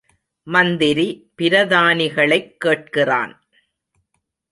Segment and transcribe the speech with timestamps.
[0.43, 1.31] மந்திரி
[1.37, 3.33] பிரதானிகளைக் கேட்கிறான்.